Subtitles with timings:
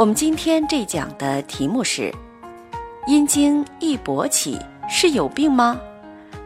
[0.00, 2.10] 我们今天这讲的题目是：
[3.06, 5.78] 阴茎易勃起是有病吗？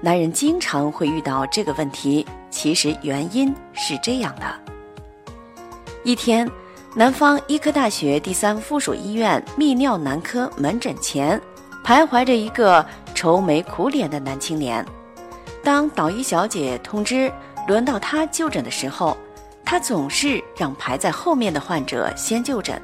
[0.01, 4.61] 男人经常会遇到这个问题，其实原因是这样的：
[6.03, 6.51] 一天，
[6.97, 11.41] 南方医科大学第三附属医院泌尿男科门诊前，
[11.85, 12.85] 徘徊着一个
[13.15, 14.85] 愁眉苦脸的男青年。
[15.63, 17.33] 当导医小姐通知
[17.69, 19.17] 轮到他就诊的时候，
[19.65, 22.83] 他总是让排在后面的患者先就诊。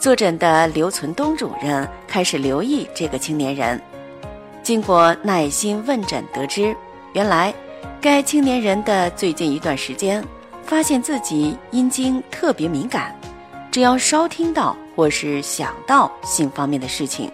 [0.00, 3.78] 坐诊的刘存东主任开始留意这个青年人，
[4.62, 6.74] 经过耐心问诊，得知
[7.12, 7.52] 原来
[8.00, 10.24] 该青年人的最近一段时间
[10.64, 13.14] 发现自己阴茎特别敏感，
[13.70, 17.30] 只要稍听到或是想到性方面的事情，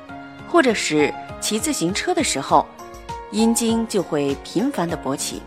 [0.50, 2.66] 或者是骑自行车的时候，
[3.30, 5.40] 阴茎就会频繁的勃起，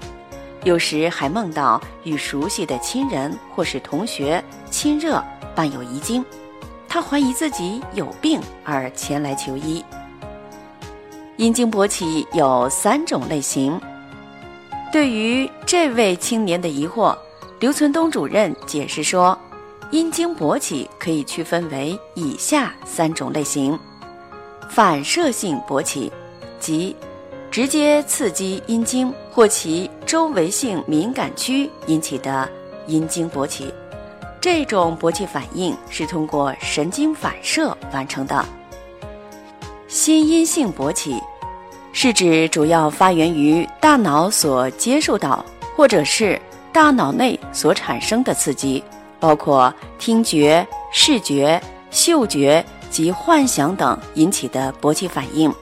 [0.64, 4.42] 有时还梦到与熟悉的亲人或是同学
[4.72, 5.22] 亲热，
[5.54, 6.24] 伴有遗精。
[6.90, 9.86] 他怀疑自己有病而前来求医。
[11.38, 13.80] 阴茎勃起有三种类型。
[14.92, 17.16] 对于这位青年的疑惑，
[17.60, 19.38] 刘存东主任解释说，
[19.92, 23.78] 阴茎勃起可以区分为以下三种类型：
[24.68, 26.12] 反射性勃起，
[26.60, 26.96] 即
[27.52, 32.50] 直接刺激阴茎或其周围性敏感区引起的
[32.88, 33.72] 阴茎勃起。
[34.42, 38.46] 这种勃起反应是通过神经反射完成的。
[39.88, 41.20] 心因性勃起
[41.92, 45.44] 是指主要发源于大脑所接受到
[45.76, 46.40] 或者是
[46.72, 48.84] 大脑内所产生的刺激，
[49.20, 55.54] 包括听觉、视觉、嗅觉及幻想等引起的勃起反应。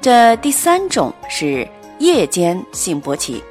[0.00, 3.44] 这第三种是夜间性勃起，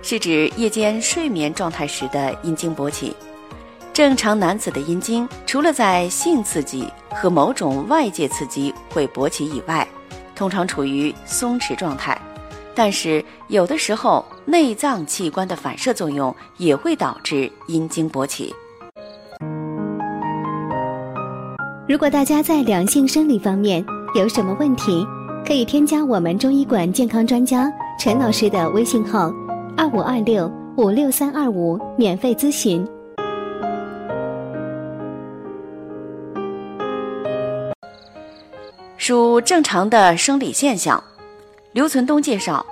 [0.00, 3.14] 是指夜间睡眠状态时的阴茎勃起。
[3.98, 9.84] 正常男子的阴茎，除了在性刺激和某种外界刺激会勃起以外，
[10.36, 12.16] 通常处于松弛状态。
[12.76, 18.54] 但是有的时候，内脏器官的反射作用也会导致阴茎勃起。
[21.88, 25.04] 如果大家在两性生理方面有什么问题，
[25.44, 29.32] 可以添加我们中医馆健康专家陈老师的微信号：
[29.76, 32.88] 二五二六五六三二五，免费咨询。
[39.08, 41.02] 属正常的生理现象。
[41.72, 42.66] 刘存东介绍，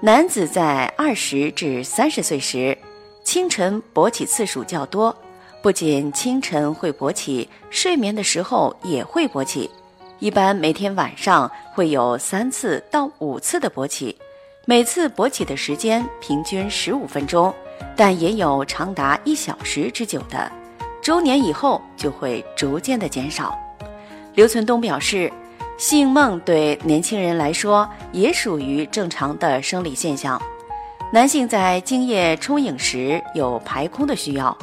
[0.00, 2.74] 男子在二十至三十岁时，
[3.22, 5.14] 清晨勃起次数较多，
[5.60, 9.70] 不仅清晨会勃起，睡眠的时候也会勃起，
[10.18, 14.16] 一般每天晚上会有三次到五次的勃起，
[14.64, 17.54] 每次勃起的时间平均十五分钟，
[17.94, 20.50] 但也有长达一小时之久的。
[21.02, 23.54] 周年以后就会逐渐的减少。
[24.32, 25.30] 刘存东表示。
[25.82, 30.40] 性梦对年轻人来说也属于正常的生理现象。
[31.12, 34.56] 男性在精液充盈时有排空的需要，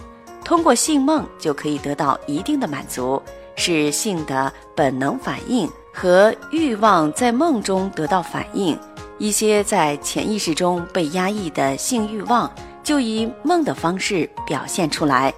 [0.45, 3.21] 通过性梦就可以得到一定的满足，
[3.57, 8.79] 是性的本能反应和欲望在梦中得到反应。
[9.17, 12.49] 一些在潜意识中被压抑的性欲望，
[12.81, 15.33] 就以梦的方式表现出来。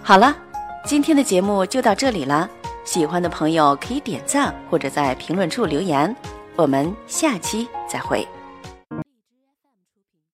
[0.00, 0.36] 好了，
[0.84, 2.48] 今天的节目就到这里了。
[2.86, 6.14] 喜欢的朋友可以点赞或者在评论处留言，
[6.54, 8.26] 我们下期再会。